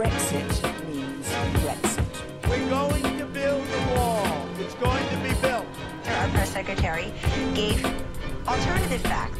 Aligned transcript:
Brexit 0.00 0.88
means 0.88 1.28
Brexit. 1.60 2.48
We're 2.48 2.70
going 2.70 3.18
to 3.18 3.26
build 3.26 3.66
a 3.68 3.94
wall. 3.94 4.46
It's 4.58 4.72
going 4.76 5.06
to 5.06 5.16
be 5.16 5.34
built. 5.42 5.66
Our 6.06 6.28
press 6.28 6.48
secretary 6.48 7.12
gave 7.52 7.84
alternative 8.48 9.02
facts. 9.02 9.36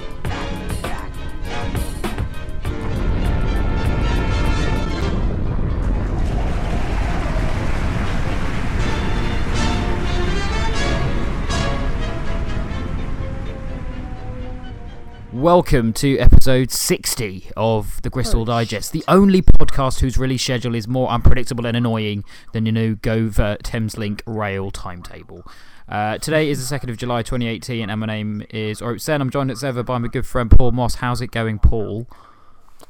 Welcome 15.40 15.94
to 15.94 16.18
episode 16.18 16.70
60 16.70 17.48
of 17.56 18.02
the 18.02 18.10
Gristle 18.10 18.44
Digest, 18.44 18.92
the 18.92 19.02
only 19.08 19.40
podcast 19.40 20.00
whose 20.00 20.18
release 20.18 20.42
schedule 20.42 20.74
is 20.74 20.86
more 20.86 21.08
unpredictable 21.08 21.64
and 21.64 21.74
annoying 21.74 22.24
than 22.52 22.66
your 22.66 22.74
new 22.74 22.94
Govia 22.96 23.56
Thameslink 23.62 24.20
rail 24.26 24.70
timetable. 24.70 25.46
Uh, 25.88 26.18
today 26.18 26.50
is 26.50 26.68
the 26.68 26.78
2nd 26.78 26.90
of 26.90 26.98
July 26.98 27.22
2018, 27.22 27.88
and 27.88 28.00
my 28.00 28.06
name 28.06 28.44
is 28.50 28.82
Orope 28.82 29.00
Sen. 29.00 29.22
I'm 29.22 29.30
joined 29.30 29.50
as 29.50 29.64
ever 29.64 29.82
by 29.82 29.96
my 29.96 30.08
good 30.08 30.26
friend 30.26 30.50
Paul 30.50 30.72
Moss. 30.72 30.96
How's 30.96 31.22
it 31.22 31.30
going, 31.30 31.58
Paul? 31.58 32.06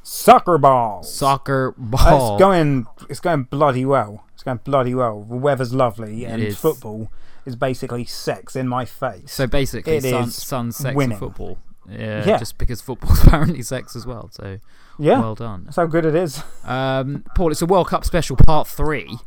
Soccer 0.02 0.58
balls. 0.58 1.14
Soccer 1.14 1.68
Uh, 1.78 1.80
ball. 1.80 2.34
It's 2.34 2.40
going. 2.40 2.86
It's 3.08 3.20
going 3.20 3.44
bloody 3.44 3.84
well. 3.84 4.24
It's 4.34 4.42
going 4.42 4.58
bloody 4.64 4.92
well. 4.94 5.22
The 5.22 5.36
weather's 5.36 5.72
lovely, 5.72 6.24
and 6.26 6.42
is. 6.42 6.58
football 6.58 7.12
is 7.46 7.54
basically 7.54 8.06
sex 8.06 8.56
in 8.56 8.66
my 8.66 8.84
face. 8.86 9.30
So 9.32 9.46
basically, 9.46 9.98
It 9.98 10.02
sun, 10.02 10.24
is 10.24 10.34
sun, 10.34 10.72
sex, 10.72 10.96
winning. 10.96 11.12
and 11.12 11.20
football. 11.20 11.58
Yeah, 11.88 12.24
Yeah. 12.26 12.38
just 12.38 12.58
because 12.58 12.80
football's 12.80 13.24
apparently 13.26 13.62
sex 13.62 13.96
as 13.96 14.06
well. 14.06 14.28
So 14.32 14.58
yeah, 14.98 15.20
well 15.20 15.34
done. 15.34 15.64
that's 15.64 15.76
how 15.76 15.86
good 15.86 16.04
it 16.04 16.14
is. 16.14 16.42
Um, 16.64 17.24
Paul, 17.36 17.50
it's 17.52 17.62
a 17.62 17.66
World 17.66 17.88
Cup 17.88 18.04
special, 18.04 18.36
part 18.36 18.68
three, 18.68 19.18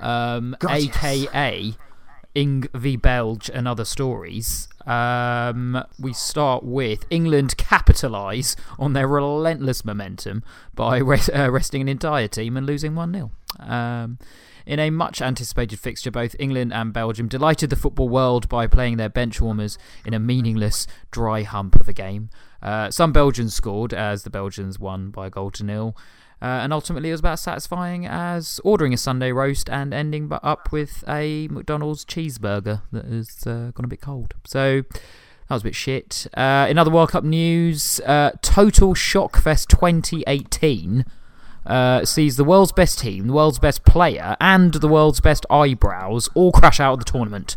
um, 0.00 0.56
God, 0.58 0.80
yes. 0.80 0.96
aka 0.96 1.74
Ing 2.34 2.64
v 2.74 2.96
Belge 2.96 3.50
and 3.52 3.66
other 3.66 3.84
stories. 3.84 4.68
Um, 4.86 5.82
we 5.98 6.12
start 6.12 6.62
with 6.64 7.04
England 7.10 7.56
capitalise 7.56 8.56
on 8.78 8.92
their 8.92 9.06
relentless 9.08 9.84
momentum 9.84 10.42
by 10.74 11.00
rest, 11.00 11.30
uh, 11.34 11.50
resting 11.50 11.80
an 11.82 11.88
entire 11.88 12.28
team 12.28 12.56
and 12.56 12.66
losing 12.66 12.94
1 12.94 13.12
0. 13.12 13.30
Um, 13.58 14.18
in 14.66 14.78
a 14.78 14.90
much 14.90 15.20
anticipated 15.20 15.80
fixture, 15.80 16.10
both 16.10 16.36
England 16.38 16.72
and 16.72 16.92
Belgium 16.92 17.28
delighted 17.28 17.70
the 17.70 17.76
football 17.76 18.08
world 18.08 18.48
by 18.48 18.66
playing 18.66 18.98
their 18.98 19.08
bench 19.08 19.40
warmers 19.40 19.78
in 20.04 20.14
a 20.14 20.20
meaningless, 20.20 20.86
dry 21.10 21.42
hump 21.42 21.76
of 21.76 21.88
a 21.88 21.92
game. 21.92 22.30
Uh, 22.62 22.90
some 22.90 23.12
Belgians 23.12 23.54
scored 23.54 23.92
as 23.92 24.22
the 24.22 24.30
Belgians 24.30 24.78
won 24.78 25.10
by 25.10 25.26
a 25.26 25.30
goal 25.30 25.50
to 25.52 25.64
nil. 25.64 25.96
Uh, 26.42 26.60
and 26.62 26.72
ultimately, 26.72 27.10
it 27.10 27.12
was 27.12 27.20
about 27.20 27.34
as 27.34 27.42
satisfying 27.42 28.06
as 28.06 28.60
ordering 28.64 28.94
a 28.94 28.96
Sunday 28.96 29.30
roast 29.30 29.68
and 29.68 29.92
ending 29.92 30.30
up 30.42 30.72
with 30.72 31.04
a 31.06 31.48
McDonald's 31.48 32.04
cheeseburger 32.04 32.82
that 32.92 33.04
has 33.04 33.46
uh, 33.46 33.72
gone 33.74 33.84
a 33.84 33.88
bit 33.88 34.00
cold. 34.00 34.34
So 34.46 34.82
that 34.90 35.54
was 35.54 35.62
a 35.62 35.64
bit 35.64 35.74
shit. 35.74 36.26
Uh, 36.34 36.66
in 36.70 36.78
other 36.78 36.90
World 36.90 37.10
Cup 37.10 37.24
news, 37.24 38.00
uh, 38.06 38.30
Total 38.40 38.94
Shockfest 38.94 39.68
2018 39.68 41.04
uh, 41.66 42.04
sees 42.04 42.36
the 42.36 42.44
world's 42.44 42.72
best 42.72 42.98
team, 42.98 43.26
the 43.28 43.32
world's 43.32 43.58
best 43.58 43.84
player, 43.84 44.36
and 44.40 44.74
the 44.74 44.88
world's 44.88 45.20
best 45.20 45.46
eyebrows 45.50 46.28
all 46.34 46.52
crash 46.52 46.80
out 46.80 46.94
of 46.94 46.98
the 47.00 47.04
tournament. 47.04 47.56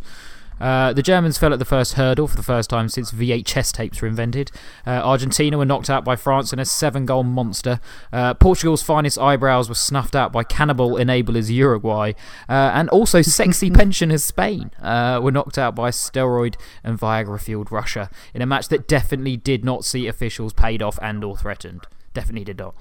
Uh, 0.59 0.93
the 0.93 1.01
Germans 1.01 1.37
fell 1.37 1.51
at 1.51 1.59
the 1.59 1.65
first 1.65 1.93
hurdle 1.93 2.27
for 2.27 2.37
the 2.37 2.43
first 2.43 2.69
time 2.69 2.87
since 2.87 3.11
VHS 3.11 3.73
tapes 3.73 4.01
were 4.01 4.07
invented. 4.07 4.49
Uh, 4.87 4.91
Argentina 4.91 5.57
were 5.57 5.65
knocked 5.65 5.89
out 5.89 6.05
by 6.05 6.15
France 6.15 6.53
in 6.53 6.59
a 6.59 6.63
seven 6.63 7.05
goal 7.05 7.23
monster. 7.23 7.81
Uh, 8.13 8.33
Portugal's 8.33 8.81
finest 8.81 9.17
eyebrows 9.17 9.67
were 9.67 9.75
snuffed 9.75 10.15
out 10.15 10.31
by 10.31 10.43
cannibal 10.43 10.91
enablers 10.91 11.49
Uruguay. 11.49 12.13
Uh, 12.47 12.71
and 12.73 12.89
also 12.89 13.21
sexy 13.21 13.69
pensioners 13.69 14.23
Spain 14.23 14.71
uh, 14.81 15.19
were 15.21 15.31
knocked 15.31 15.57
out 15.57 15.75
by 15.75 15.89
steroid 15.89 16.55
and 16.81 16.97
Viagra 16.97 17.41
fueled 17.41 17.71
Russia 17.71 18.09
in 18.33 18.41
a 18.41 18.45
match 18.45 18.69
that 18.69 18.87
definitely 18.87 19.35
did 19.35 19.65
not 19.65 19.83
see 19.83 20.07
officials 20.07 20.53
paid 20.53 20.81
off 20.81 20.97
and 21.01 21.23
or 21.25 21.35
threatened. 21.35 21.87
Definitely 22.13 22.45
did 22.45 22.59
not. 22.59 22.75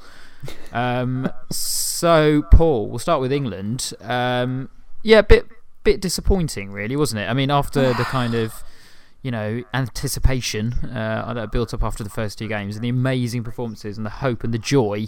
Um, 0.73 1.31
so, 1.51 2.43
Paul, 2.53 2.89
we'll 2.89 2.99
start 2.99 3.21
with 3.21 3.33
England. 3.33 3.93
Um, 4.01 4.69
yeah, 5.03 5.19
a 5.19 5.23
bit, 5.23 5.47
bit 5.85 6.01
disappointing, 6.01 6.73
really, 6.73 6.97
wasn't 6.97 7.21
it? 7.23 7.29
I 7.29 7.35
mean, 7.35 7.51
after 7.51 7.93
the 7.95 8.05
kind 8.05 8.35
of, 8.35 8.63
you 9.23 9.31
know, 9.31 9.63
anticipation 9.75 10.73
uh, 10.93 11.33
that 11.35 11.53
built 11.53 11.73
up 11.73 11.83
after 11.83 12.03
the 12.03 12.11
first 12.11 12.39
two 12.39 12.49
games 12.49 12.77
and 12.77 12.85
the 12.85 12.89
amazing 12.89 13.45
performances 13.45 13.97
and 13.97 14.05
the 14.05 14.11
hope 14.11 14.43
and 14.45 14.53
the 14.53 14.59
joy, 14.59 15.07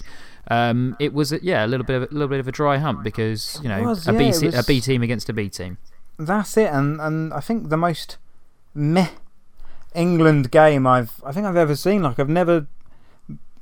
um, 0.50 0.97
it 1.00 1.12
was, 1.12 1.33
yeah, 1.43 1.65
a 1.65 1.69
little 1.69 1.87
bit 1.87 1.97
of 1.97 2.03
a 2.11 2.12
little 2.12 2.28
bit 2.28 2.39
of 2.41 2.47
a 2.47 2.53
dry 2.53 2.78
hump 2.78 3.03
because 3.03 3.59
you 3.62 3.69
know 3.69 3.83
was, 3.83 4.06
a, 4.06 4.12
yeah, 4.12 4.19
B 4.19 4.33
se- 4.33 4.47
a 4.49 4.51
was- 4.51 4.66
B 4.66 4.81
team 4.81 5.03
against 5.03 5.28
a 5.28 5.33
B 5.33 5.49
team. 5.49 5.78
That's 6.19 6.56
it, 6.56 6.71
and 6.72 7.01
and 7.01 7.33
I 7.33 7.41
think 7.41 7.71
the 7.71 7.77
most 7.77 8.19
meh 8.75 9.09
England 9.95 10.51
game 10.51 10.87
I've 10.87 11.22
I 11.25 11.33
think 11.33 11.47
I've 11.47 11.56
ever 11.56 11.75
seen. 11.77 12.03
Like 12.03 12.19
I've 12.19 12.28
never, 12.28 12.66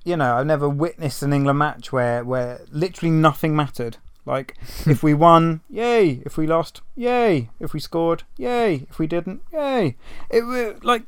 you 0.04 0.16
know, 0.16 0.36
I've 0.36 0.46
never 0.46 0.68
witnessed 0.68 1.22
an 1.22 1.32
England 1.32 1.58
match 1.58 1.92
where 1.92 2.24
where 2.24 2.60
literally 2.70 3.10
nothing 3.10 3.54
mattered. 3.56 3.96
Like 4.24 4.56
if 4.86 5.02
we 5.02 5.14
won, 5.26 5.62
yay! 5.68 6.22
If 6.24 6.36
we 6.36 6.46
lost, 6.46 6.80
yay! 6.94 7.50
If 7.58 7.72
we 7.72 7.80
scored, 7.80 8.22
yay! 8.36 8.86
If 8.88 8.98
we 8.98 9.06
didn't, 9.06 9.42
yay! 9.52 9.96
It 10.30 10.84
like 10.84 11.04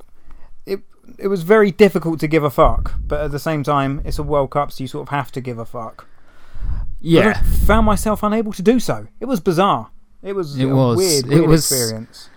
it 0.67 0.81
it 1.19 1.29
was 1.29 1.43
very 1.43 1.71
difficult 1.71 2.19
to 2.21 2.27
give 2.29 2.43
a 2.45 2.51
fuck, 2.51 2.95
but 3.07 3.21
at 3.21 3.31
the 3.31 3.39
same 3.39 3.63
time, 3.63 4.01
it's 4.05 4.19
a 4.19 4.23
World 4.25 4.51
Cup, 4.51 4.73
so 4.73 4.83
you 4.83 4.89
sort 4.89 5.03
of 5.09 5.09
have 5.11 5.31
to 5.33 5.41
give 5.41 5.59
a 5.59 5.65
fuck. 5.67 6.07
Yeah, 7.01 7.35
I 7.41 7.43
found 7.43 7.87
myself 7.87 8.23
unable 8.23 8.53
to 8.55 8.63
do 8.63 8.81
so. 8.81 9.07
It 9.21 9.27
was 9.27 9.39
bizarre. 9.41 9.91
It 10.23 10.33
was 10.33 10.59
It 10.59 10.65
a 10.65 10.75
was. 10.75 10.97
weird, 10.97 11.31
It 11.33 11.47
was- 11.47 11.71
experience. 11.71 12.31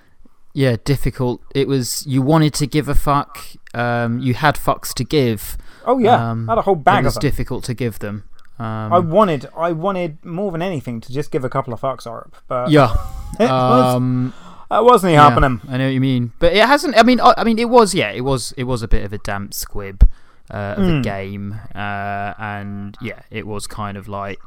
yeah, 0.54 0.76
difficult. 0.84 1.42
It 1.56 1.68
was 1.68 2.06
you 2.06 2.22
wanted 2.22 2.54
to 2.56 2.68
give 2.68 2.90
a 2.90 2.96
fuck. 2.96 3.40
Um, 3.74 4.20
you 4.20 4.34
had 4.34 4.56
fucks 4.56 4.94
to 4.96 5.04
give. 5.06 5.58
Oh 5.88 5.98
yeah, 5.98 6.32
Um, 6.32 6.50
I 6.50 6.54
had 6.54 6.60
a 6.60 6.62
whole 6.64 6.76
bag 6.76 6.98
of 6.98 6.98
them. 6.98 7.06
it 7.06 7.08
was 7.08 7.18
difficult 7.18 7.64
to 7.66 7.74
give 7.74 8.00
them. 8.00 8.26
Um, 8.60 8.92
I 8.92 9.00
wanted, 9.00 9.48
I 9.56 9.72
wanted 9.72 10.24
more 10.26 10.52
than 10.52 10.62
anything 10.62 11.00
to 11.02 11.12
just 11.14 11.32
give 11.32 11.44
a 11.46 11.50
couple 11.50 11.74
of 11.74 11.80
fucks 11.82 12.06
up, 12.08 12.36
but 12.48 12.70
yeah. 12.72 12.92
it 13.40 13.44
was, 13.50 13.96
Um, 13.96 14.34
that 14.70 14.84
wasn't 14.84 15.14
yeah, 15.14 15.30
happening. 15.30 15.62
I 15.70 15.78
know 15.78 15.86
what 15.86 15.94
you 15.94 16.02
mean, 16.02 16.34
but 16.40 16.54
it 16.54 16.66
hasn't. 16.66 16.98
I 16.98 17.04
mean, 17.04 17.20
I, 17.22 17.34
I 17.38 17.44
mean, 17.44 17.58
it 17.60 17.70
was. 17.70 17.94
Yeah, 17.96 18.12
it 18.12 18.22
was. 18.22 18.54
It 18.58 18.64
was 18.66 18.82
a 18.84 18.88
bit 18.88 19.06
of 19.06 19.14
a 19.14 19.18
damp 19.20 19.54
squib 19.54 20.10
uh, 20.52 20.76
of 20.78 20.84
a 20.84 20.88
Mm. 20.88 21.04
game, 21.04 21.56
uh, 21.76 22.34
and 22.40 22.98
yeah, 23.02 23.22
it 23.32 23.46
was 23.48 23.66
kind 23.68 23.96
of 23.96 24.08
like 24.10 24.40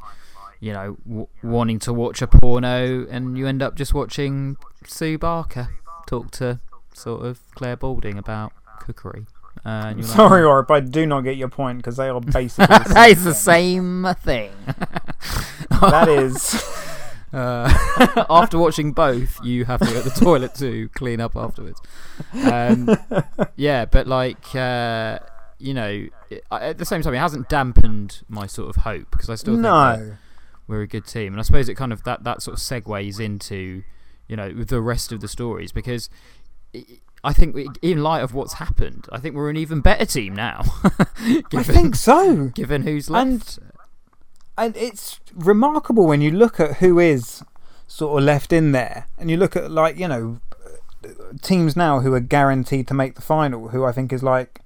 you 0.58 0.72
know 0.74 1.28
wanting 1.42 1.78
to 1.78 1.92
watch 1.92 2.20
a 2.20 2.26
porno, 2.26 3.06
and 3.10 3.38
you 3.38 3.46
end 3.46 3.62
up 3.62 3.76
just 3.76 3.94
watching 3.94 4.56
Sue 4.86 5.16
Barker 5.18 5.68
talk 6.06 6.30
to 6.32 6.60
sort 6.92 7.24
of 7.24 7.40
Clare 7.54 7.76
Balding 7.76 8.18
about 8.18 8.52
cookery. 8.80 9.26
Uh, 9.64 9.68
and 9.88 9.98
you're 9.98 10.06
like, 10.08 10.16
Sorry, 10.16 10.42
Orp, 10.42 10.70
I 10.70 10.80
do 10.80 11.06
not 11.06 11.20
get 11.22 11.36
your 11.36 11.48
point 11.48 11.78
because 11.78 11.96
they 11.96 12.08
are 12.08 12.20
basically 12.20 12.66
the 12.78 12.84
same 12.84 12.94
that 12.94 13.10
is 13.10 13.24
the 13.24 13.34
same 13.34 14.06
thing. 14.22 14.52
That 15.80 16.08
is, 16.08 16.62
Uh, 17.32 18.24
after 18.30 18.58
watching 18.58 18.92
both, 18.92 19.38
you 19.44 19.64
have 19.64 19.78
to 19.80 19.86
go 19.86 20.02
to 20.02 20.08
the 20.08 20.18
toilet 20.18 20.52
to 20.56 20.88
clean 20.94 21.20
up 21.20 21.36
afterwards. 21.36 21.80
Um, 22.34 22.90
yeah, 23.54 23.84
but 23.84 24.06
like, 24.08 24.52
uh, 24.54 25.20
you 25.58 25.72
know, 25.74 26.06
it, 26.28 26.44
I- 26.50 26.64
at 26.70 26.78
the 26.78 26.84
same 26.84 27.02
time, 27.02 27.14
it 27.14 27.18
hasn't 27.18 27.48
dampened 27.48 28.22
my 28.28 28.46
sort 28.46 28.68
of 28.74 28.82
hope 28.82 29.10
because 29.12 29.30
I 29.30 29.36
still 29.36 29.54
think 29.54 29.62
no. 29.62 30.16
we're 30.66 30.82
a 30.82 30.88
good 30.88 31.06
team, 31.06 31.32
and 31.32 31.38
I 31.38 31.42
suppose 31.42 31.68
it 31.68 31.74
kind 31.76 31.92
of 31.92 32.02
that 32.02 32.24
that 32.24 32.42
sort 32.42 32.54
of 32.54 32.60
segues 32.60 33.20
into, 33.20 33.84
you 34.26 34.36
know, 34.36 34.50
the 34.52 34.80
rest 34.80 35.12
of 35.12 35.20
the 35.20 35.28
stories 35.28 35.70
because. 35.72 36.08
i 36.74 36.84
I 37.22 37.32
think, 37.32 37.54
we, 37.54 37.68
in 37.82 38.02
light 38.02 38.22
of 38.22 38.32
what's 38.34 38.54
happened, 38.54 39.06
I 39.12 39.18
think 39.18 39.34
we're 39.34 39.50
an 39.50 39.56
even 39.56 39.80
better 39.80 40.06
team 40.06 40.34
now. 40.34 40.62
I 41.54 41.62
think 41.62 41.94
so. 41.94 42.46
given 42.54 42.82
who's 42.82 43.08
And- 43.08 43.32
left. 43.34 43.58
And 44.58 44.76
it's 44.76 45.20
remarkable 45.34 46.06
when 46.06 46.20
you 46.20 46.30
look 46.30 46.60
at 46.60 46.76
who 46.78 46.98
is 46.98 47.42
sort 47.86 48.18
of 48.18 48.24
left 48.24 48.52
in 48.52 48.72
there, 48.72 49.06
and 49.16 49.30
you 49.30 49.38
look 49.38 49.56
at 49.56 49.70
like 49.70 49.98
you 49.98 50.06
know 50.06 50.40
teams 51.40 51.76
now 51.76 52.00
who 52.00 52.12
are 52.12 52.20
guaranteed 52.20 52.86
to 52.88 52.94
make 52.94 53.14
the 53.14 53.22
final. 53.22 53.68
Who 53.68 53.86
I 53.86 53.92
think 53.92 54.12
is 54.12 54.22
like 54.22 54.60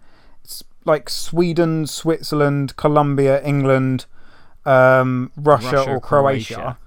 like 0.85 1.09
Sweden, 1.09 1.87
Switzerland, 1.87 2.75
Colombia, 2.77 3.41
England, 3.45 4.07
um, 4.67 5.31
Russia, 5.37 5.77
Russia, 5.77 5.91
or 5.91 6.01
Croatia. 6.01 6.55
Croatia. 6.55 6.79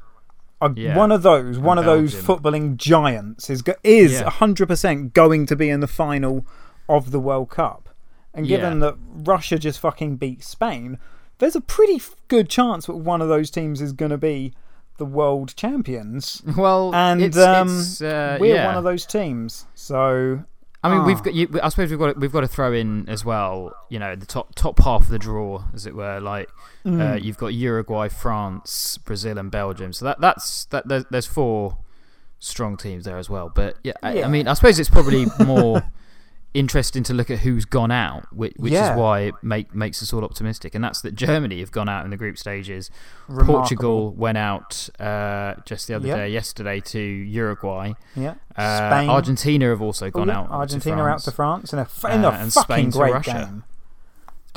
Yeah. 0.75 0.97
One 0.97 1.11
of 1.11 1.21
those, 1.21 1.59
one 1.59 1.77
of 1.77 1.85
those 1.85 2.15
footballing 2.15 2.77
giants 2.77 3.49
is 3.49 3.63
is 3.83 4.13
Yeah. 4.13 4.29
hundred 4.29 4.67
percent 4.67 5.13
going 5.13 5.45
to 5.47 5.55
be 5.55 5.69
in 5.69 5.79
the 5.81 5.87
final 5.87 6.45
of 6.89 7.11
the 7.11 7.19
World 7.19 7.49
Cup. 7.49 7.89
And 8.33 8.47
given 8.47 8.73
Yeah. 8.81 8.91
that 8.91 8.95
Russia 9.31 9.57
just 9.59 9.79
fucking 9.79 10.17
beat 10.17 10.43
Spain, 10.43 10.97
there's 11.39 11.55
a 11.55 11.61
pretty 11.61 12.01
good 12.27 12.49
chance 12.49 12.85
that 12.87 12.95
one 12.95 13.21
of 13.21 13.27
those 13.29 13.49
teams 13.51 13.81
is 13.81 13.93
going 13.93 14.11
to 14.11 14.17
be 14.17 14.53
the 14.97 15.05
world 15.05 15.55
champions. 15.55 16.41
Well, 16.57 16.93
And 16.95 17.21
it's, 17.21 17.37
um, 17.37 17.67
it's, 17.79 18.01
uh, 18.01 18.37
we're 18.39 18.63
one 18.65 18.75
of 18.77 18.83
those 18.83 19.05
teams. 19.05 19.67
So 19.75 20.43
I 20.87 20.95
mean, 20.95 21.05
we've 21.05 21.19
Oh. 21.19 21.23
got. 21.23 21.33
You, 21.33 21.47
I 21.61 21.69
suppose 21.69 21.89
we've 21.89 21.99
got. 21.99 22.13
to- 22.13 22.19
We've 22.19 22.31
got 22.31 22.41
to 22.41 22.47
throw 22.47 22.73
in 22.73 23.07
as 23.09 23.23
well. 23.25 23.73
You 23.89 23.99
know, 23.99 24.15
the 24.15 24.25
top 24.25 24.55
top 24.55 24.79
half 24.79 25.01
of 25.03 25.09
the 25.09 25.19
draw, 25.19 25.63
as 25.73 25.85
it 25.85 25.95
were. 25.95 26.19
Like 26.19 26.49
uh, 26.85 26.89
Mm. 26.89 27.23
you've 27.23 27.37
got 27.37 27.47
Uruguay, 27.53 28.07
France, 28.09 28.97
Brazil, 28.99 29.37
and 29.37 29.51
Belgium. 29.51 29.93
So 29.93 30.05
that 30.05 30.19
that's 30.21 30.65
that. 30.65 30.87
There's, 30.87 31.05
there's 31.11 31.25
four 31.27 31.77
strong 32.39 32.77
teams 32.77 33.05
there 33.05 33.17
as 33.17 33.29
well. 33.29 33.51
But 33.53 33.77
yeah, 33.83 33.93
I, 34.03 34.23
I 34.23 34.27
mean, 34.27 34.47
I 34.47 34.53
suppose 34.53 34.79
it's 34.79 34.89
probably 34.89 35.25
more 35.45 35.81
interesting 36.53 37.03
to 37.03 37.13
look 37.13 37.29
at 37.29 37.39
who's 37.39 37.65
gone 37.65 37.91
out, 37.91 38.25
which, 38.33 38.53
which 38.57 38.73
Yeah. 38.73 38.93
is 38.93 38.97
why 38.97 39.19
it 39.21 39.35
make, 39.43 39.75
makes 39.75 40.01
us 40.01 40.11
all 40.13 40.23
optimistic. 40.23 40.73
And 40.73 40.83
that's 40.83 41.01
that 41.01 41.13
Germany 41.15 41.59
have 41.59 41.71
gone 41.71 41.87
out 41.89 42.03
in 42.05 42.11
the 42.11 42.17
group 42.17 42.37
stages. 42.37 42.89
Remarkable. 43.27 43.53
Portugal 43.59 44.11
went 44.13 44.37
out 44.37 44.89
uh, 44.99 45.55
just 45.65 45.87
the 45.87 45.93
other 45.95 46.07
Yep. 46.07 46.17
day, 46.17 46.29
yesterday, 46.29 46.79
to 46.81 46.99
Uruguay. 46.99 47.93
Yeah. 48.15 48.35
Uh, 48.55 48.89
Spain. 48.89 49.09
Argentina 49.09 49.69
have 49.69 49.81
also 49.81 50.07
Oh, 50.07 50.11
gone 50.11 50.27
yeah, 50.29 50.39
out. 50.39 50.47
to 50.47 50.53
Argentina 50.53 51.03
out 51.05 51.19
to 51.19 51.31
France. 51.31 51.73
In 51.73 51.79
a, 51.79 51.87
in 52.11 52.25
Uh, 52.25 52.29
a 52.29 52.31
and 52.33 52.51
fucking 52.53 52.91
Spain 52.91 52.91
to 52.91 52.97
great 52.97 53.13
Russia. 53.13 53.31
game. 53.49 53.63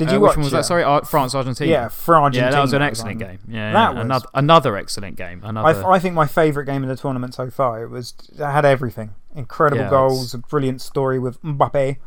Did 0.05 0.09
Uh, 0.09 0.13
you 0.13 0.19
which 0.19 0.29
watch 0.29 0.37
one 0.37 0.43
was 0.45 0.53
it? 0.53 0.55
that? 0.57 0.65
Sorry, 0.65 0.83
Ar- 0.83 1.05
France 1.05 1.35
Argentina. 1.35 1.69
Yeah, 1.71 1.87
for 1.89 2.15
Argentina. 2.15 2.47
Yeah, 2.47 2.51
that 2.51 2.61
was 2.61 2.73
an 2.73 2.81
excellent 2.81 3.19
game. 3.19 3.37
Yeah, 3.47 3.71
That 3.71 3.79
yeah. 3.79 3.89
was- 3.97 4.05
another 4.05 4.25
another 4.33 4.77
excellent 4.77 5.15
game. 5.15 5.41
I, 5.43 5.49
Another. 5.49 5.87
I 5.87 5.99
think 5.99 6.15
my 6.15 6.25
favourite 6.25 6.65
game 6.65 6.81
in 6.81 6.89
the 6.89 6.95
tournament 6.95 7.35
so 7.35 7.49
far. 7.51 7.83
It 7.83 7.89
was 7.89 8.15
it 8.33 8.43
had 8.43 8.65
everything. 8.65 9.11
Incredible 9.35 9.83
Yeah, 9.83 9.89
goals, 9.91 10.33
a 10.33 10.39
brilliant 10.39 10.81
story 10.81 11.19
with 11.19 11.41
Mbappe. 11.43 11.97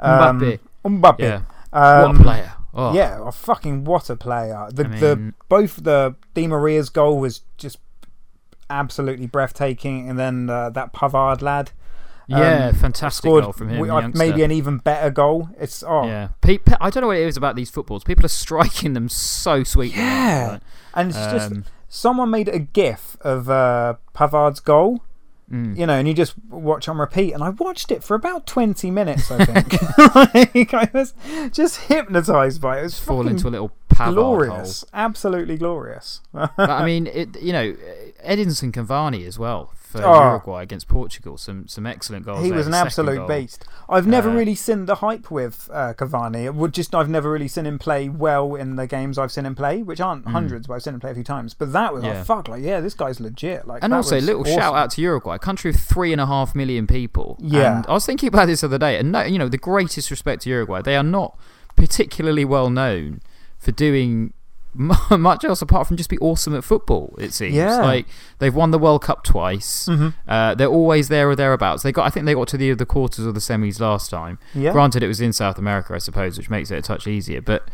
Um, 0.00 0.40
Mbappe. 0.40 0.58
Mbappe. 0.84 1.18
yeah. 1.20 1.40
Um, 1.72 2.12
what 2.12 2.20
a 2.20 2.22
player! 2.24 2.52
Oh, 2.74 2.92
Yeah, 2.94 3.26
a 3.28 3.32
fucking 3.32 3.84
what 3.84 4.08
a 4.10 4.16
player. 4.16 4.68
The 4.72 4.84
I 4.86 4.98
the 5.00 5.34
both 5.48 5.82
the 5.84 6.14
Di 6.34 6.46
Maria's 6.46 6.90
goal 6.90 7.18
was 7.18 7.40
just 7.56 7.78
absolutely 8.70 9.26
breathtaking, 9.26 10.08
and 10.08 10.18
then 10.18 10.50
uh, 10.50 10.70
that 10.70 10.92
Pavard 10.92 11.40
lad 11.42 11.70
yeah, 12.28 12.66
um, 12.68 12.74
fantastic 12.74 13.22
scored 13.24 13.44
goal 13.44 13.52
from 13.52 13.70
him. 13.70 13.80
we- 13.80 13.90
uh, 13.90 14.08
maybe 14.14 14.42
an 14.42 14.50
even 14.52 14.78
better 14.78 15.10
goal. 15.10 15.48
It's 15.58 15.82
oh 15.82 16.04
Yeah, 16.06 16.28
Pe- 16.40 16.58
I 16.80 16.90
don't 16.90 17.00
know 17.00 17.08
what 17.08 17.16
it 17.16 17.26
is 17.26 17.36
about 17.36 17.56
these 17.56 17.70
footballs. 17.70 18.04
People 18.04 18.24
are 18.24 18.28
striking 18.44 18.92
them 18.92 19.08
so 19.08 19.64
sweetly. 19.64 19.98
Yeah. 19.98 20.58
And 20.94 21.08
it's 21.10 21.18
just 21.18 21.52
um, 21.52 21.64
someone 21.88 22.30
made 22.30 22.48
a 22.48 22.58
GIF 22.58 23.16
of 23.22 23.48
uh, 23.48 23.94
Pavard's 24.14 24.60
goal. 24.60 25.00
mm. 25.50 25.76
you 25.78 25.86
know, 25.86 25.94
and 25.94 26.06
you 26.08 26.12
just 26.12 26.34
watch 26.50 26.88
on 26.88 26.98
repeat. 26.98 27.32
And 27.32 27.42
I 27.42 27.48
watched 27.50 27.90
it 27.90 28.02
for 28.04 28.14
about 28.14 28.46
20 28.46 28.90
minutes, 28.90 29.30
I 29.30 29.44
think. 29.46 29.80
like, 30.54 30.74
I 30.74 30.90
was 30.92 31.14
just 31.52 31.82
hypnotized 31.88 32.60
by 32.60 32.76
it. 32.76 32.80
It 32.80 32.82
was 32.84 32.98
fall 32.98 33.26
into 33.26 33.48
a 33.48 33.50
little 33.50 33.72
Pavard 33.88 34.14
glorious. 34.14 34.84
Absolutely 34.92 35.56
glorious. 35.56 36.20
hole. 36.34 36.48
But, 36.56 36.68
I 36.70 36.84
mean, 36.84 37.06
it, 37.06 37.40
you 37.40 37.52
know, 37.52 37.74
Edinson 38.24 38.72
Cavani 38.72 39.26
as 39.26 39.38
well 39.38 39.72
for 39.88 40.02
Oh. 40.04 40.22
Uruguay 40.32 40.62
against 40.62 40.86
Portugal. 40.88 41.38
Some 41.38 41.66
some 41.66 41.86
excellent 41.86 42.26
goals. 42.26 42.42
he 42.42 42.50
there. 42.50 42.58
was 42.58 42.66
an 42.66 42.72
The 42.72 42.78
absolute 42.78 43.26
beast. 43.26 43.64
I've 43.88 44.06
never 44.06 44.28
Uh, 44.30 44.34
really 44.34 44.54
seen 44.54 44.84
the 44.84 44.96
hype 44.96 45.30
with 45.30 45.70
uh, 45.72 45.94
Cavani. 45.94 46.44
It 46.44 46.54
would 46.54 46.74
just 46.74 46.94
I've 46.94 47.08
never 47.08 47.30
really 47.30 47.48
seen 47.48 47.64
him 47.66 47.78
play 47.78 48.08
well 48.08 48.54
in 48.54 48.76
the 48.76 48.86
games 48.86 49.16
I've 49.18 49.32
seen 49.32 49.46
him 49.46 49.54
play, 49.54 49.82
which 49.82 50.00
aren't 50.00 50.26
hundreds, 50.28 50.66
but 50.66 50.74
I've 50.74 50.82
seen 50.82 50.94
him 50.94 51.00
play 51.00 51.12
a 51.12 51.14
few 51.14 51.24
times. 51.24 51.54
But 51.54 51.72
that 51.72 51.94
was 51.94 52.02
Mm. 52.02 52.06
Yeah. 52.08 52.12
like 52.18 52.24
fuck, 52.26 52.48
like 52.48 52.62
yeah, 52.62 52.80
this 52.80 52.94
guy's 52.94 53.18
legit. 53.18 53.66
Like, 53.66 53.82
And 53.82 53.94
also, 53.94 54.20
little 54.20 54.42
awesome. 54.42 54.54
shout 54.58 54.74
out 54.74 54.90
to 54.92 55.00
Uruguay, 55.00 55.36
a 55.36 55.38
country 55.38 55.70
of 55.70 55.76
three 55.76 56.12
and 56.12 56.20
a 56.20 56.26
half 56.26 56.54
million 56.54 56.86
people. 56.86 57.36
Yeah. 57.40 57.76
And 57.78 57.86
I 57.86 57.92
was 57.94 58.04
thinking 58.04 58.28
about 58.28 58.46
this 58.46 58.60
the 58.60 58.66
other 58.66 58.78
day, 58.78 58.98
and 58.98 59.10
no, 59.12 59.22
you 59.22 59.38
know, 59.38 59.48
the 59.48 59.56
greatest 59.58 60.10
respect 60.10 60.42
to 60.42 60.50
Uruguay, 60.50 60.82
they 60.82 60.96
are 60.96 61.02
not 61.02 61.38
particularly 61.76 62.44
well 62.44 62.70
known 62.70 63.20
for 63.58 63.72
doing 63.72 64.32
much 65.18 65.44
else 65.44 65.62
apart 65.62 65.86
from 65.86 65.96
just 65.96 66.10
be 66.10 66.18
awesome 66.18 66.54
at 66.54 66.62
football. 66.64 67.14
It 67.18 67.32
seems 67.32 67.54
Yeah. 67.54 67.76
like 67.78 68.06
they've 68.38 68.54
won 68.54 68.70
the 68.70 68.78
World 68.78 69.02
Cup 69.02 69.24
twice. 69.24 69.88
Mhm. 69.90 70.14
Uh, 70.28 70.54
they're 70.54 70.68
always 70.68 71.08
there 71.08 71.28
or 71.28 71.34
thereabouts. 71.36 71.82
They 71.82 71.92
got, 71.92 72.06
I 72.06 72.10
think, 72.10 72.26
they 72.26 72.34
got 72.34 72.48
to 72.48 72.56
the 72.56 72.72
the 72.74 72.86
quarters 72.86 73.26
or 73.26 73.32
the 73.32 73.40
semis 73.40 73.80
last 73.80 74.10
time. 74.10 74.38
Yeah. 74.54 74.72
Granted, 74.72 75.02
it 75.02 75.08
was 75.08 75.20
in 75.20 75.32
South 75.32 75.58
America, 75.58 75.94
I 75.94 75.98
suppose, 75.98 76.36
which 76.38 76.50
makes 76.50 76.70
it 76.70 76.76
a 76.78 76.82
touch 76.82 77.06
easier, 77.06 77.40
but. 77.40 77.68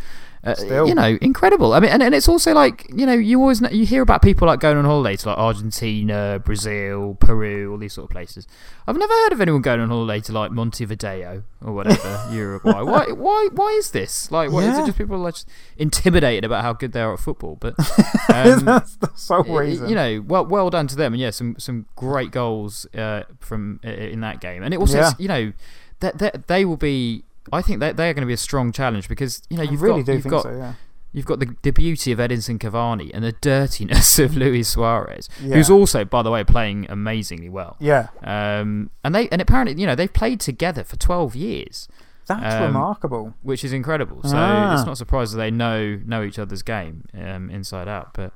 Uh, 0.47 0.85
you 0.85 0.95
know, 0.95 1.17
incredible. 1.23 1.73
I 1.73 1.81
mean, 1.81 1.91
and, 1.91 2.03
and 2.03 2.15
it's 2.15 2.29
also 2.29 2.53
like 2.53 2.87
you 2.95 3.07
know, 3.07 3.15
you 3.15 3.41
always 3.41 3.61
kn- 3.61 3.75
you 3.75 3.87
hear 3.87 4.03
about 4.03 4.21
people 4.21 4.47
like 4.47 4.61
going 4.61 4.77
on 4.77 4.85
holiday 4.85 5.17
to 5.17 5.29
like 5.31 5.39
Argentina, 5.39 6.39
Brazil, 6.45 7.17
Peru, 7.19 7.73
all 7.73 7.79
these 7.79 7.95
sort 7.95 8.05
of 8.05 8.11
places. 8.11 8.47
I've 8.87 8.97
never 8.99 9.13
heard 9.13 9.33
of 9.33 9.41
anyone 9.41 9.63
going 9.63 9.81
on 9.81 9.89
holiday 9.89 10.21
to 10.21 10.33
like 10.33 10.51
Montevideo 10.53 11.45
or 11.63 11.73
whatever, 11.73 12.29
Uruguay. 12.33 12.83
Why? 12.83 13.07
Why? 13.13 13.49
Why 13.53 13.69
is 13.71 13.93
this? 13.93 14.31
Like, 14.31 14.51
what 14.53 14.65
is 14.65 14.77
Yeah. 14.77 14.83
it? 14.83 14.87
Just 14.87 14.99
people 14.99 15.17
are 15.17 15.19
like 15.19 15.35
just 15.35 15.49
intimidated 15.79 16.45
about 16.45 16.63
how 16.63 16.75
good 16.75 16.93
they 16.93 17.01
are 17.01 17.15
at 17.15 17.21
football, 17.21 17.57
but 17.59 17.75
um, 18.29 18.65
That's 18.65 18.97
the 18.97 19.11
sole 19.15 19.45
reason. 19.45 19.89
you 19.89 19.95
know, 19.95 20.23
well, 20.27 20.45
well 20.45 20.69
done 20.69 20.87
to 20.89 20.97
them, 20.97 21.15
and 21.15 21.21
yeah, 21.23 21.31
some 21.31 21.57
some 21.59 21.87
great 21.97 22.31
goals 22.33 22.87
uh, 22.95 23.23
from 23.41 23.81
uh, 23.85 23.89
in 23.89 24.21
that 24.21 24.41
game, 24.41 24.63
and 24.63 24.75
it 24.75 24.77
also, 24.79 24.99
Yeah. 24.99 25.13
you 25.19 25.29
know, 25.29 25.53
that 26.01 26.19
that 26.19 26.49
they 26.49 26.65
will 26.65 26.77
be. 26.77 27.25
I 27.53 27.63
think 27.63 27.81
that 27.81 27.97
they 27.97 28.09
are 28.11 28.15
going 28.15 28.23
to 28.23 28.27
be 28.27 28.33
a 28.33 28.37
strong 28.39 28.73
challenge 28.73 29.09
because 29.09 29.43
you 29.51 29.57
know 29.57 29.63
you've 29.63 29.83
really 29.83 30.01
got 30.03 30.07
do 30.07 30.13
you've 30.15 30.23
think 30.23 30.31
got 30.33 30.43
so. 30.45 30.51
Yeah. 30.57 30.75
You've 31.13 31.27
got 31.27 31.39
the, 31.39 31.55
the 31.63 31.71
beauty 31.71 32.11
of 32.11 32.19
Edinson 32.19 32.59
Cavani 32.59 33.13
and 33.15 33.23
the 33.23 33.31
dirtiness 33.41 34.19
of 34.25 34.37
Luis 34.37 34.69
Suarez, 34.71 35.29
Yeah. 35.41 35.55
who's 35.55 35.71
also, 35.71 36.05
by 36.05 36.23
the 36.23 36.31
way, 36.33 36.43
playing 36.43 36.87
amazingly 36.89 37.49
well. 37.49 37.77
Yeah. 37.79 38.09
Um, 38.25 38.91
and 39.05 39.15
they 39.15 39.29
and 39.29 39.41
apparently, 39.41 39.81
you 39.81 39.87
know, 39.87 39.95
they've 39.95 40.13
played 40.13 40.41
together 40.41 40.83
for 40.83 40.97
twelve 40.97 41.37
years, 41.37 41.87
That's 42.27 42.57
Um, 42.57 42.63
remarkable. 42.65 43.35
which 43.43 43.63
is 43.63 43.73
incredible. 43.73 44.23
So 44.25 44.37
Ah. 44.37 44.75
it's 44.75 44.85
not 44.87 44.99
surprised 44.99 45.35
that 45.35 45.39
they 45.39 45.53
know 45.53 46.01
know 46.05 46.23
each 46.25 46.39
other's 46.41 46.63
game 46.63 47.05
um, 47.17 47.49
inside 47.49 47.87
out. 47.87 48.13
But 48.15 48.33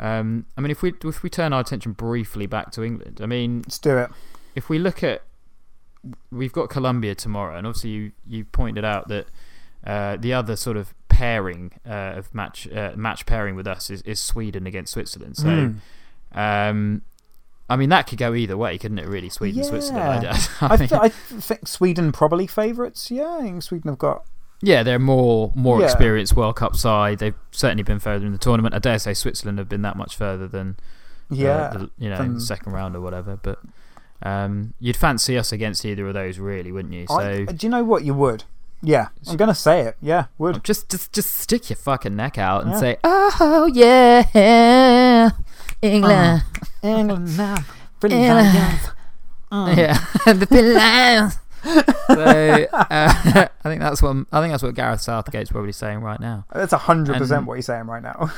um, 0.00 0.46
I 0.56 0.62
mean, 0.62 0.70
if 0.70 0.80
we 0.80 0.94
if 1.04 1.22
we 1.22 1.28
turn 1.28 1.52
our 1.52 1.60
attention 1.60 1.92
briefly 1.92 2.46
back 2.46 2.70
to 2.72 2.82
England, 2.82 3.20
I 3.22 3.26
mean, 3.26 3.62
Let's 3.66 3.78
do 3.78 3.98
it. 3.98 4.10
if 4.54 4.68
we 4.70 4.78
look 4.78 5.02
at 5.02 5.22
we've 6.30 6.52
got 6.52 6.68
Colombia 6.70 7.14
tomorrow, 7.14 7.56
and 7.56 7.66
obviously 7.66 7.90
you, 7.90 8.12
you 8.26 8.44
pointed 8.44 8.84
out 8.84 9.08
that 9.08 9.26
uh, 9.86 10.16
the 10.16 10.32
other 10.32 10.56
sort 10.56 10.76
of 10.76 10.94
pairing 11.08 11.72
uh, 11.88 12.14
of 12.16 12.34
match 12.34 12.68
uh, 12.70 12.92
match 12.96 13.24
pairing 13.26 13.56
with 13.56 13.66
us 13.66 13.88
is, 13.90 14.02
is 14.02 14.20
Sweden 14.20 14.66
against 14.66 14.92
Switzerland. 14.92 15.36
So, 15.36 15.46
Mm. 15.46 15.76
um, 16.34 17.02
I 17.68 17.76
mean 17.76 17.88
that 17.88 18.06
could 18.06 18.18
go 18.18 18.34
either 18.34 18.56
way, 18.56 18.78
couldn't 18.78 18.98
it? 18.98 19.06
Really, 19.08 19.28
Sweden 19.28 19.64
Switzerland. 19.64 20.22
Yeah. 20.24 20.38
I, 20.60 20.66
I, 20.74 20.76
mean, 20.76 20.88
th- 20.88 21.00
I 21.00 21.08
think 21.08 21.66
Sweden 21.66 22.12
probably 22.12 22.46
favourites. 22.46 23.10
Yeah, 23.10 23.38
I 23.38 23.42
think 23.42 23.62
Sweden 23.62 23.88
have 23.90 23.98
got. 23.98 24.24
yeah, 24.62 24.82
they're 24.82 24.98
more 25.00 25.52
more 25.56 25.80
Yeah. 25.80 25.86
experienced 25.86 26.36
World 26.36 26.56
Cup 26.56 26.76
side. 26.76 27.18
They've 27.18 27.34
certainly 27.50 27.82
been 27.82 27.98
further 27.98 28.24
in 28.26 28.32
the 28.32 28.38
tournament. 28.38 28.74
I 28.74 28.78
dare 28.78 28.98
say 28.98 29.14
Switzerland 29.14 29.58
have 29.58 29.68
been 29.68 29.82
that 29.82 29.96
much 29.96 30.14
further 30.16 30.46
than 30.46 30.76
uh, 31.30 31.34
Yeah. 31.34 31.68
the, 31.70 31.90
you 31.98 32.08
know 32.10 32.34
the 32.34 32.40
second 32.40 32.72
round 32.72 32.94
or 32.94 33.00
whatever. 33.00 33.36
But 33.42 33.58
um, 34.22 34.74
you'd 34.80 34.96
fancy 34.96 35.36
us 35.38 35.52
against 35.52 35.84
either 35.84 36.06
of 36.08 36.14
those, 36.14 36.38
really, 36.38 36.72
wouldn't 36.72 36.94
you? 36.94 37.06
So. 37.08 37.16
I, 37.18 37.44
do 37.44 37.66
you 37.66 37.70
know 37.70 37.84
what 37.84 38.04
you 38.04 38.14
would? 38.14 38.44
Yeah, 38.82 39.08
I'm 39.26 39.36
gonna 39.36 39.54
say 39.54 39.80
it. 39.82 39.96
Yeah, 40.02 40.26
would. 40.38 40.62
Just, 40.62 40.90
just, 40.90 41.12
just 41.12 41.34
stick 41.34 41.70
your 41.70 41.76
fucking 41.76 42.14
neck 42.14 42.36
out 42.38 42.62
and 42.62 42.72
Yeah. 42.72 42.78
say, 42.78 42.96
"Oh 43.02 43.70
yeah, 43.72 45.30
England, 45.82 46.42
England 46.82 47.36
now, 47.36 47.56
lions. 48.02 48.88
Mm. 49.50 49.76
yeah, 49.76 49.98
the 50.32 50.46
Pin 50.46 50.74
Lions." 50.74 51.38
so 52.06 52.68
uh, 52.72 52.86
I 52.90 53.48
think 53.64 53.80
that's 53.80 54.02
what 54.02 54.16
I 54.30 54.40
think 54.40 54.52
that's 54.52 54.62
what 54.62 54.74
Gareth 54.74 55.00
Southgate's 55.00 55.50
probably 55.50 55.72
saying 55.72 56.00
right 56.00 56.20
now. 56.20 56.44
That's 56.52 56.72
hundred 56.72 57.16
percent 57.16 57.46
what 57.46 57.54
he's 57.54 57.66
saying 57.66 57.86
right 57.86 58.02
now. 58.02 58.30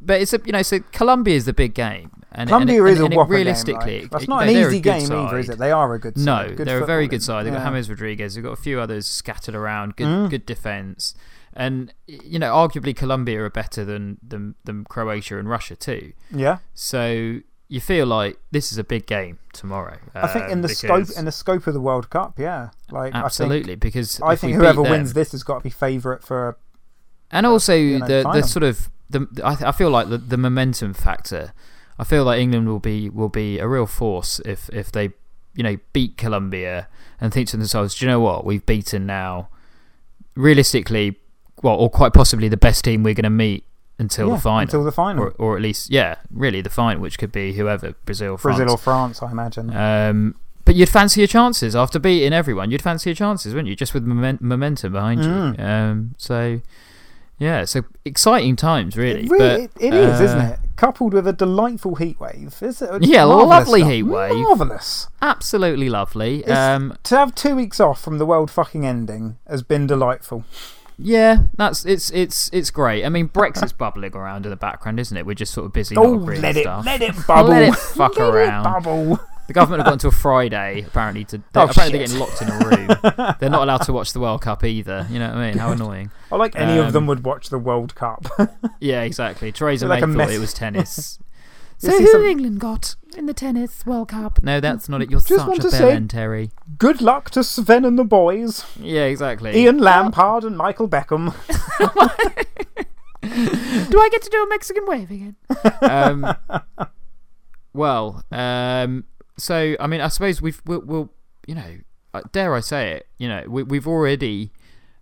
But 0.00 0.20
it's 0.22 0.32
a 0.32 0.40
you 0.44 0.52
know 0.52 0.62
so 0.62 0.80
Colombia 0.92 1.36
is 1.36 1.44
the 1.44 1.52
big 1.52 1.74
game, 1.74 2.10
and 2.32 2.48
Colombia 2.48 2.80
and 2.82 2.88
is 2.88 3.00
a 3.00 3.04
and 3.04 3.12
it 3.14 3.16
whopper 3.16 3.32
realistically, 3.34 3.92
game. 3.92 4.02
Like. 4.02 4.10
That's 4.12 4.28
not 4.28 4.42
an 4.44 4.50
easy 4.50 4.80
game 4.80 5.12
either, 5.12 5.38
is 5.38 5.48
it? 5.50 5.58
They 5.58 5.72
are 5.72 5.92
a 5.94 5.98
good 6.00 6.16
side. 6.18 6.24
No, 6.24 6.54
good 6.54 6.66
they're 6.66 6.82
a 6.82 6.86
very 6.86 7.06
good 7.06 7.22
side. 7.22 7.44
They've 7.44 7.52
got 7.52 7.60
Yeah. 7.64 7.70
James 7.72 7.90
Rodriguez. 7.90 8.34
They've 8.34 8.44
got 8.44 8.52
a 8.52 8.56
few 8.62 8.80
others 8.80 9.06
scattered 9.06 9.54
around. 9.54 9.96
Good, 9.96 10.06
Mm. 10.06 10.30
good 10.30 10.46
defense, 10.46 11.14
and 11.52 11.92
you 12.06 12.38
know, 12.38 12.52
arguably 12.54 12.96
Colombia 12.96 13.42
are 13.42 13.50
better 13.50 13.84
than 13.84 14.16
than, 14.26 14.54
than 14.64 14.84
Croatia 14.84 15.38
and 15.38 15.48
Russia 15.48 15.76
too. 15.76 16.12
Yeah, 16.30 16.58
So 16.72 17.40
you 17.68 17.80
feel 17.80 18.06
like 18.06 18.36
this 18.50 18.72
is 18.72 18.78
a 18.78 18.84
big 18.84 19.06
game 19.06 19.38
tomorrow. 19.52 19.98
I 20.14 20.26
think 20.28 20.46
in 20.46 20.52
um, 20.54 20.62
the 20.62 20.68
scope 20.70 21.08
in 21.16 21.24
the 21.24 21.30
scope 21.32 21.66
of 21.66 21.74
the 21.74 21.80
World 21.80 22.10
Cup, 22.10 22.38
yeah, 22.38 22.70
like 22.90 23.14
absolutely 23.14 23.74
because 23.76 24.18
I 24.20 24.20
think, 24.20 24.32
I 24.32 24.36
think 24.36 24.56
whoever 24.56 24.82
beat 24.82 24.90
wins 24.90 25.12
this 25.12 25.32
has 25.32 25.42
got 25.44 25.58
to 25.58 25.64
be 25.64 25.70
favourite 25.70 26.24
for. 26.24 26.56
and 27.30 27.46
also 27.46 27.74
you 27.74 27.98
know, 28.00 28.06
the 28.08 28.30
the 28.32 28.42
sort 28.42 28.62
of 28.64 28.88
the 29.10 29.26
I, 29.44 29.68
I 29.68 29.72
feel 29.72 29.90
like 29.90 30.08
the, 30.08 30.18
the 30.18 30.36
momentum 30.36 30.94
factor. 30.94 31.52
I 31.98 32.04
feel 32.04 32.24
like 32.24 32.40
England 32.40 32.66
will 32.66 32.78
be 32.78 33.10
will 33.10 33.28
be 33.28 33.58
a 33.58 33.68
real 33.68 33.86
force 33.86 34.40
if 34.46 34.68
if 34.70 34.90
they 34.90 35.10
you 35.54 35.62
know 35.62 35.76
beat 35.92 36.16
Colombia 36.16 36.88
and 37.20 37.32
think 37.32 37.48
to 37.48 37.56
themselves, 37.56 37.94
do 37.96 38.06
you 38.06 38.10
know 38.10 38.20
what 38.20 38.44
we've 38.46 38.64
beaten 38.64 39.04
now, 39.04 39.48
realistically, 40.34 41.16
well 41.62 41.74
or 41.76 41.90
quite 41.90 42.12
possibly 42.12 42.48
the 42.48 42.56
best 42.56 42.84
team 42.84 43.02
we're 43.02 43.14
going 43.14 43.24
to 43.24 43.30
meet 43.30 43.64
until 43.98 44.28
yeah, 44.28 44.34
the 44.36 44.40
final. 44.40 44.60
Until 44.62 44.84
the 44.84 44.92
final. 44.92 45.24
or, 45.24 45.30
or 45.38 45.56
at 45.56 45.62
least, 45.62 45.90
yeah, 45.90 46.16
really 46.30 46.62
the 46.62 46.70
final, 46.70 47.02
which 47.02 47.18
could 47.18 47.32
be 47.32 47.52
whoever 47.52 47.94
Brazil, 48.06 48.36
France. 48.38 48.56
Brazil 48.58 48.74
or 48.74 48.78
France, 48.78 49.22
I 49.22 49.30
imagine. 49.30 49.74
Um, 49.76 50.36
but 50.64 50.74
you'd 50.74 50.88
fancy 50.88 51.20
your 51.20 51.28
chances 51.28 51.76
after 51.76 51.98
beating 51.98 52.32
everyone. 52.32 52.70
You'd 52.70 52.82
fancy 52.82 53.10
your 53.10 53.14
chances, 53.14 53.52
wouldn't 53.52 53.68
you? 53.68 53.76
Just 53.76 53.92
with 53.92 54.04
moment, 54.04 54.40
momentum 54.40 54.92
behind 54.92 55.20
Mm. 55.20 55.58
you. 55.58 55.64
Um, 55.64 56.14
so, 56.16 56.60
yeah, 57.40 57.64
so 57.64 57.82
exciting 58.04 58.54
times, 58.54 58.96
really. 58.96 59.24
It 59.24 59.30
really, 59.30 59.66
but, 59.68 59.82
it 59.82 59.94
is, 59.94 60.20
isn't 60.20 60.38
uh, 60.38 60.56
it? 60.62 60.76
coupled 60.76 61.14
with 61.14 61.26
a 61.26 61.32
delightful 61.32 61.94
heat 61.94 62.20
wave. 62.20 62.54
Is 62.60 62.82
it? 62.82 63.02
Yeah, 63.02 63.24
lovely 63.24 63.82
heat 63.82 64.02
wave. 64.02 64.34
Marvelous. 64.34 65.08
Absolutely 65.22 65.88
lovely. 65.88 66.44
Um, 66.44 66.96
to 67.04 67.16
have 67.16 67.34
two 67.34 67.56
weeks 67.56 67.80
off 67.80 68.00
from 68.00 68.18
the 68.18 68.26
world 68.26 68.50
fucking 68.50 68.86
ending 68.86 69.38
has 69.48 69.62
been 69.62 69.86
delightful. 69.86 70.44
yeah, 70.98 71.44
that's 71.56 71.86
it's 71.86 72.10
it's 72.10 72.50
it's 72.52 72.70
great. 72.70 73.06
I 73.06 73.08
mean, 73.08 73.26
Brexit's 73.28 73.72
bubbling 73.84 74.14
around 74.14 74.44
in 74.44 74.50
the 74.50 74.56
background, 74.56 75.00
isn't 75.00 75.16
it? 75.16 75.24
We're 75.24 75.34
just 75.34 75.54
sort 75.54 75.64
of 75.64 75.72
busy. 75.72 75.96
Oh, 75.96 76.12
let 76.12 76.56
it, 76.58 76.62
stuff. 76.62 76.84
let 76.84 77.00
it 77.00 77.14
bubble. 77.26 77.48
Let 77.48 77.62
it 77.70 77.74
fuck 77.74 78.16
Let 78.18 78.28
it 78.28 78.34
around. 78.34 78.64
bubble. 78.64 79.20
The 79.50 79.54
government 79.54 79.80
have 79.80 79.86
got 79.86 79.92
until 79.94 80.12
Friday, 80.12 80.84
apparently, 80.86 81.24
to. 81.24 81.38
Oh, 81.56 81.62
apparently, 81.64 81.98
they're 81.98 82.06
getting 82.06 82.20
locked 82.20 82.40
in 82.40 82.48
a 82.50 82.58
room. 82.58 83.34
they're 83.40 83.50
not 83.50 83.64
allowed 83.64 83.78
to 83.82 83.92
watch 83.92 84.12
the 84.12 84.20
World 84.20 84.42
Cup 84.42 84.62
either. 84.62 85.08
You 85.10 85.18
know 85.18 85.26
what 85.28 85.38
I 85.38 85.48
mean? 85.50 85.58
How 85.58 85.72
annoying. 85.72 86.12
I 86.30 86.36
like 86.36 86.54
any 86.54 86.78
of 86.78 86.92
them 86.92 87.02
Um, 87.02 87.06
would 87.08 87.24
watch 87.24 87.48
the 87.48 87.58
World 87.58 87.96
Cup. 87.96 88.26
Yeah, 88.78 89.02
exactly. 89.02 89.50
Theresa 89.50 89.88
May 89.88 90.00
thought 90.00 90.30
it 90.30 90.38
was 90.38 90.54
tennis. 90.54 91.18
So, 91.78 91.90
who 91.98 92.06
some- 92.06 92.24
England 92.26 92.60
got 92.60 92.94
in 93.16 93.24
the 93.26 93.32
tennis 93.34 93.84
World 93.86 94.10
Cup? 94.10 94.40
No, 94.44 94.60
that's 94.60 94.88
not 94.88 95.02
it. 95.02 95.10
You're 95.10 95.18
Just 95.18 95.28
such 95.46 95.58
a 95.58 95.62
bellend, 95.62 96.10
Terry. 96.10 96.50
Good 96.78 97.00
luck 97.00 97.30
to 97.30 97.42
Sven 97.42 97.84
and 97.86 97.98
the 97.98 98.04
boys. 98.04 98.64
Yeah, 98.78 99.04
exactly. 99.06 99.56
Ian 99.58 99.78
Lampard 99.78 100.44
and 100.44 100.56
Michael 100.58 100.88
Beckham. 100.88 101.34
Do 103.22 104.00
I 104.00 104.08
get 104.12 104.22
to 104.22 104.30
do 104.30 104.42
a 104.44 104.48
Mexican 104.48 104.84
wave 104.86 105.10
again? 105.10 105.36
um, 105.82 106.36
well, 107.72 108.24
um, 108.30 109.04
so 109.40 109.76
I 109.80 109.86
mean, 109.86 110.00
I 110.00 110.08
suppose 110.08 110.40
we've 110.42 110.60
we'll, 110.66 110.80
we'll 110.80 111.12
you 111.46 111.54
know, 111.54 111.78
uh, 112.14 112.22
dare 112.32 112.54
I 112.54 112.60
say 112.60 112.92
it, 112.92 113.08
you 113.18 113.28
know, 113.28 113.44
we, 113.48 113.62
we've 113.62 113.86
already 113.88 114.52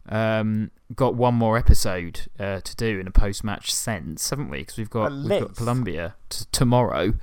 um, 0.08 0.70
got 0.94 1.14
one 1.14 1.34
more 1.34 1.58
episode 1.58 2.28
uh, 2.38 2.60
to 2.60 2.76
do 2.76 2.98
in 2.98 3.06
a 3.06 3.10
post-match 3.10 3.72
sense, 3.72 4.30
haven't 4.30 4.50
we? 4.50 4.58
Because 4.58 4.78
we've 4.78 4.90
got 4.90 5.12
we've 5.12 5.28
got. 5.28 5.56
Colombia 5.56 6.14
tomorrow, 6.52 7.14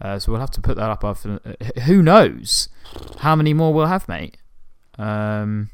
uh, 0.00 0.18
so 0.18 0.32
we'll 0.32 0.40
have 0.40 0.50
to 0.52 0.60
put 0.60 0.76
that 0.76 0.90
up 0.90 1.04
after. 1.04 1.40
Uh, 1.44 1.80
who 1.82 2.02
knows 2.02 2.68
how 3.18 3.36
many 3.36 3.54
more 3.54 3.72
we'll 3.72 3.86
have, 3.86 4.08
mate? 4.08 4.38
Um, 4.98 5.70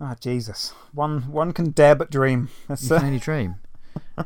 Ah, 0.00 0.16
Jesus. 0.20 0.72
One 0.92 1.30
one 1.30 1.52
can 1.52 1.70
dare 1.70 1.94
but 1.94 2.10
dream. 2.10 2.48
That's, 2.68 2.82
You 2.82 2.96
can 2.96 3.06
only 3.06 3.18
dream. 3.18 3.56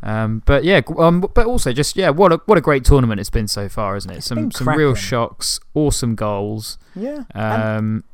Um, 0.02 0.42
but 0.46 0.64
yeah, 0.64 0.80
um, 0.98 1.20
but 1.20 1.46
also 1.46 1.72
just 1.72 1.96
yeah, 1.96 2.10
what 2.10 2.32
a 2.32 2.40
what 2.46 2.58
a 2.58 2.60
great 2.60 2.84
tournament 2.84 3.20
it's 3.20 3.30
been 3.30 3.48
so 3.48 3.68
far, 3.68 3.96
isn't 3.96 4.10
it? 4.10 4.22
Some 4.22 4.50
some 4.50 4.68
real 4.68 4.94
shocks, 4.94 5.60
awesome 5.74 6.14
goals. 6.14 6.78
yeah. 6.94 7.24
Um, 7.34 8.04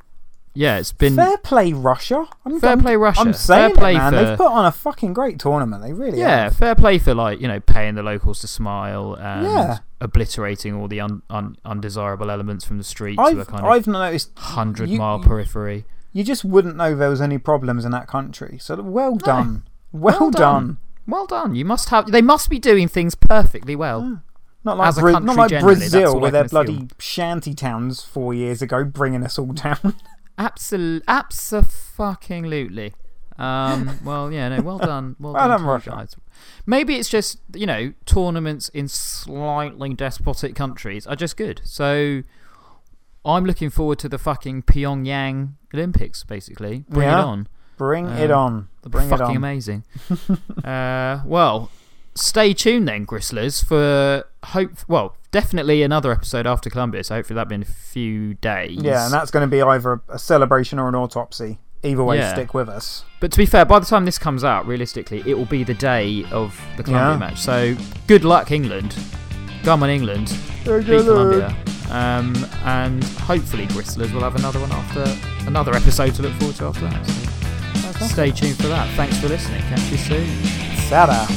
yeah, 0.57 0.77
it's 0.77 0.93
been 0.93 1.17
fair 1.17 1.35
play, 1.39 1.73
Russia. 1.73 2.25
I'm, 2.45 2.61
Fair 2.61 2.77
play, 2.77 2.95
Russia. 2.95 3.19
I'm 3.19 3.25
Fair 3.27 3.33
saying 3.33 3.71
it, 3.71 3.75
play 3.77 3.93
man. 3.95 4.13
for- 4.13 4.23
They've 4.23 4.37
put 4.37 4.47
on 4.47 4.63
a 4.65 4.71
fucking 4.71 5.11
great 5.13 5.37
tournament. 5.37 5.83
They 5.83 5.91
really 5.91 6.17
yeah, 6.19 6.43
have. 6.43 6.55
fair 6.55 6.75
play 6.75 6.97
for 6.97 7.13
like 7.13 7.41
you 7.41 7.47
know 7.49 7.59
paying 7.59 7.95
the 7.95 8.03
locals 8.03 8.39
to 8.39 8.47
smile 8.47 9.15
and 9.19 9.45
Yeah. 9.45 9.77
obliterating 9.99 10.73
all 10.73 10.87
the 10.87 11.01
un, 11.01 11.23
un, 11.29 11.57
undesirable 11.65 12.31
elements 12.31 12.63
from 12.63 12.77
the 12.77 12.85
streets 12.85 13.19
I've, 13.19 13.45
kind 13.47 13.65
of 13.65 13.65
I've 13.69 13.85
noticed 13.85 14.31
hundred 14.37 14.89
mile 14.91 15.17
you- 15.17 15.23
periphery. 15.25 15.83
you 16.13 16.23
just 16.23 16.45
wouldn't 16.45 16.77
know 16.77 16.95
there 16.95 17.09
was 17.09 17.19
any 17.19 17.37
problems 17.37 17.83
in 17.83 17.91
that 17.91 18.07
country. 18.07 18.57
So 18.57 18.81
well 18.81 19.17
done. 19.17 19.63
Well, 19.91 20.17
Well 20.21 20.31
done. 20.31 20.41
done. 20.63 20.77
Well 21.07 21.25
done. 21.27 21.55
You 21.55 21.65
must 21.65 21.89
have. 21.89 22.11
They 22.11 22.21
must 22.21 22.49
be 22.49 22.59
doing 22.59 22.87
things 22.87 23.15
perfectly 23.15 23.75
well. 23.75 24.21
Not 24.63 24.77
like, 24.77 24.95
Bra- 24.95 25.19
not 25.19 25.35
like 25.35 25.61
Brazil 25.61 26.19
with 26.19 26.33
their 26.33 26.45
bloody 26.45 26.73
assume. 26.73 26.89
shanty 26.97 27.53
towns 27.53 28.01
four 28.01 28.33
years 28.33 28.63
ago 28.63 28.83
bringing 28.83 29.23
us 29.23 29.37
all 29.37 29.53
down. 29.53 29.95
Absolutely, 30.37 31.05
absolutely. 31.07 32.93
Um, 33.37 33.99
well, 34.03 34.31
yeah, 34.33 34.49
no, 34.49 34.61
well 34.63 34.77
done, 34.79 35.15
well, 35.19 35.31
Well 35.33 35.47
done, 35.47 35.59
done, 35.61 35.67
Russia. 35.67 35.89
guys. 35.91 36.15
Maybe 36.65 36.95
it's 36.95 37.07
just 37.09 37.39
you 37.53 37.65
know 37.65 37.93
tournaments 38.05 38.69
in 38.69 38.87
slightly 38.89 39.93
despotic 39.93 40.53
countries 40.55 41.05
are 41.07 41.15
just 41.15 41.37
good. 41.37 41.61
So 41.63 42.23
I'm 43.23 43.45
looking 43.45 43.69
forward 43.69 43.99
to 43.99 44.09
the 44.09 44.17
fucking 44.17 44.63
Pyongyang 44.63 45.53
Olympics. 45.73 46.23
Basically, 46.23 46.85
bring 46.89 47.07
Yeah. 47.07 47.19
it 47.21 47.23
on. 47.23 47.47
Bring 47.77 48.07
it 48.07 48.31
on. 48.31 48.67
Bring 48.83 49.07
it 49.07 49.09
fucking 49.09 49.25
on. 49.25 49.35
amazing. 49.37 49.83
uh, 50.63 51.21
well, 51.25 51.71
stay 52.15 52.53
tuned 52.53 52.87
then, 52.87 53.05
Gristlers, 53.05 53.63
for 53.63 54.25
hope. 54.43 54.71
Well, 54.87 55.15
definitely 55.31 55.83
another 55.83 56.11
episode 56.11 56.47
after 56.47 56.69
Colombia. 56.69 57.03
So 57.03 57.15
hopefully 57.15 57.35
that'll 57.35 57.49
be 57.49 57.55
in 57.55 57.61
a 57.63 57.65
few 57.65 58.35
days. 58.35 58.79
Yeah, 58.81 59.05
and 59.05 59.13
that's 59.13 59.31
going 59.31 59.47
to 59.47 59.51
be 59.51 59.61
either 59.61 60.01
a 60.09 60.19
celebration 60.19 60.79
or 60.79 60.87
an 60.87 60.95
autopsy. 60.95 61.59
Either 61.83 62.03
way, 62.03 62.17
Yeah. 62.17 62.33
stick 62.33 62.53
with 62.55 62.67
us. 62.67 63.03
But 63.19 63.31
to 63.31 63.37
be 63.37 63.45
fair, 63.45 63.63
by 63.65 63.77
the 63.79 63.85
time 63.85 64.05
this 64.05 64.17
comes 64.17 64.43
out, 64.43 64.65
realistically, 64.65 65.21
it 65.27 65.37
will 65.37 65.45
be 65.45 65.63
the 65.63 65.73
day 65.75 66.25
of 66.31 66.59
the 66.77 66.83
Colombia 66.83 67.11
Yeah. 67.13 67.17
match. 67.17 67.37
So 67.39 67.75
good 68.07 68.23
luck, 68.23 68.49
England. 68.51 68.95
Come 69.63 69.83
on, 69.83 69.89
England. 69.89 70.35
Beat. 70.65 71.43
Um, 71.91 72.35
and 72.63 73.03
hopefully, 73.03 73.67
Gristlers 73.67 74.11
will 74.13 74.21
have 74.21 74.35
another 74.35 74.59
one 74.59 74.71
after 74.71 75.05
another 75.47 75.73
episode 75.75 76.15
to 76.15 76.23
look 76.23 76.33
forward 76.33 76.55
to 76.55 76.65
after 76.65 76.81
that. 76.89 77.05
So 77.05 77.24
stay 78.01 78.31
tuned 78.31 78.57
for 78.57 78.67
that. 78.67 78.89
Thanks 78.95 79.17
for 79.19 79.27
listening. 79.27 79.61
Catch 79.61 79.91
you 79.91 79.97
soon. 79.97 80.27
Sada. 80.89 81.27